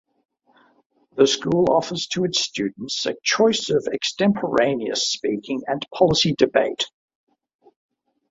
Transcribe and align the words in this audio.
The 1.15 1.27
school 1.27 1.69
offers 1.69 2.07
to 2.13 2.23
its 2.25 2.39
students 2.39 3.05
a 3.05 3.13
choice 3.21 3.69
of 3.69 3.87
Extemporaneous 3.93 5.11
Speaking 5.11 5.61
and 5.67 5.85
Policy 5.93 6.33
Debate. 6.39 6.85